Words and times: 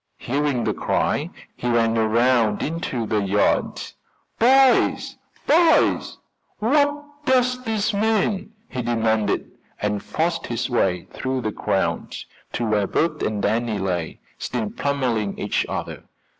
Hearing 0.17 0.63
the 0.63 0.73
cry 0.73 1.29
he 1.55 1.69
ran 1.69 1.95
around 1.95 2.63
into 2.63 3.05
the 3.05 3.21
yard. 3.21 3.79
"Boys! 4.39 5.15
boys! 5.45 6.17
what 6.57 7.03
does 7.23 7.63
this 7.65 7.93
mean?" 7.93 8.51
he 8.67 8.81
demanded, 8.81 9.51
and 9.79 10.01
forced 10.01 10.47
his 10.47 10.71
way 10.71 11.05
through 11.13 11.41
the 11.41 11.51
crowd 11.51 12.15
to 12.53 12.65
where 12.67 12.87
Bert 12.87 13.21
and 13.21 13.43
Danny 13.43 13.77
lay, 13.77 14.19
still 14.39 14.71
pummeling 14.71 15.37
each 15.37 15.67
other. 15.69 16.05